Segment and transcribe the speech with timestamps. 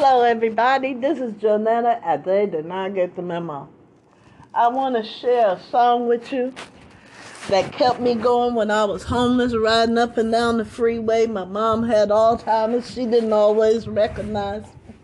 [0.00, 0.94] Hello, everybody.
[0.94, 3.68] This is Jonetta, and they did not get the memo.
[4.54, 6.54] I want to share a song with you
[7.48, 11.26] that kept me going when I was homeless, riding up and down the freeway.
[11.26, 12.88] My mom had Alzheimer's.
[12.88, 14.62] She didn't always recognize.
[14.62, 14.94] Me.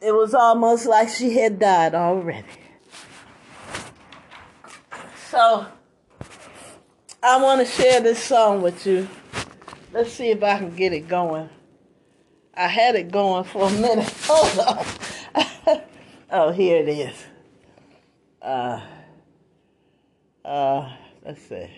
[0.00, 2.46] It was almost like she had died already.
[5.28, 5.66] So,
[7.20, 9.08] I want to share this song with you.
[9.92, 11.50] Let's see if I can get it going.
[12.58, 14.12] I had it going for a minute.
[14.24, 15.80] Hold on.
[16.32, 17.14] oh, here it is.
[18.42, 18.80] Uh,
[20.44, 20.92] uh,
[21.24, 21.70] let's see.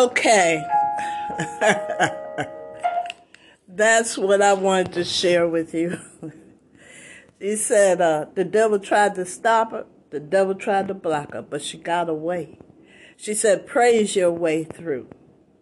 [0.00, 0.64] Okay.
[3.68, 5.98] That's what I wanted to share with you.
[7.40, 11.42] she said uh, the devil tried to stop her, the devil tried to block her,
[11.42, 12.58] but she got away.
[13.16, 15.08] She said, Praise your way through.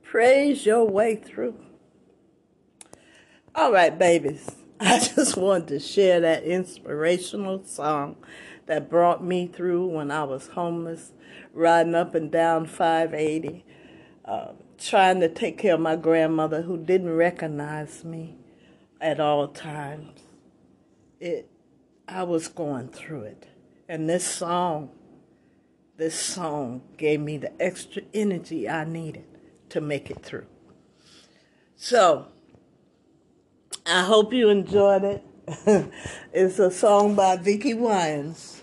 [0.02, 1.56] Praise your way through.
[3.54, 4.48] All right, babies.
[4.80, 8.16] I just wanted to share that inspirational song
[8.66, 11.12] that brought me through when I was homeless,
[11.52, 13.64] riding up and down 580,
[14.24, 18.36] uh, trying to take care of my grandmother who didn't recognize me
[19.00, 20.20] at all times.
[21.20, 21.48] It,
[22.06, 23.46] I was going through it.
[23.88, 24.90] And this song,
[25.96, 29.24] this song gave me the extra energy I needed
[29.70, 30.46] to make it through.
[31.76, 32.26] So,
[33.86, 35.24] I hope you enjoyed it.
[36.32, 38.62] it's a song by Vickie Winans.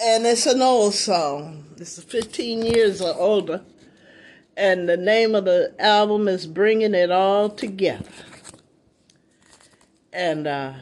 [0.00, 1.66] And it's an old song.
[1.76, 3.62] It's 15 years or older.
[4.56, 8.04] And the name of the album is Bringing It All Together.
[10.12, 10.74] And uh,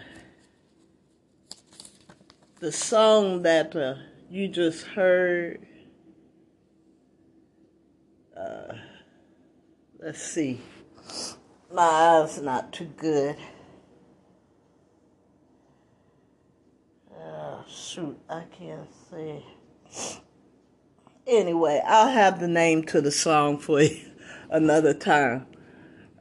[2.59, 3.95] the song that uh,
[4.29, 5.65] you just heard,
[8.37, 8.75] uh,
[10.01, 10.61] let's see.
[11.73, 13.37] My eyes not too good.
[17.17, 20.20] Oh, shoot, I can't see.
[21.31, 24.01] Anyway, I'll have the name to the song for you
[24.51, 25.47] another time.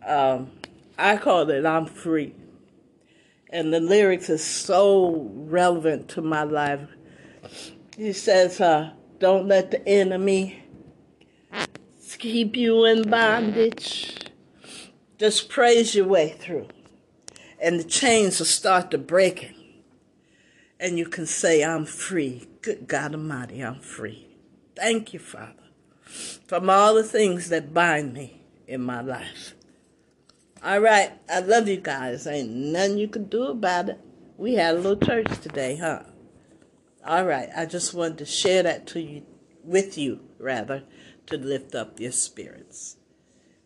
[0.06, 0.52] Um,
[1.00, 2.36] I call it I'm Free.
[3.50, 6.88] And the lyrics are so relevant to my life.
[7.98, 10.64] He says, uh, Don't let the enemy
[12.20, 14.16] keep you in bondage.
[15.18, 16.68] Just praise your way through.
[17.60, 19.56] And the chains will start to breaking.
[20.80, 22.48] And you can say, I'm free.
[22.62, 24.29] Good God Almighty, I'm free.
[24.80, 25.54] Thank you, Father,
[26.48, 29.54] from all the things that bind me in my life.
[30.64, 32.26] All right, I love you guys.
[32.26, 34.00] Ain't nothing you can do about it.
[34.38, 36.04] We had a little church today, huh?
[37.06, 39.24] All right, I just wanted to share that to you,
[39.66, 40.84] with you, rather,
[41.26, 42.96] to lift up your spirits.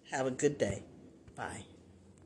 [0.09, 0.83] Have a good day.
[1.36, 1.66] Bye.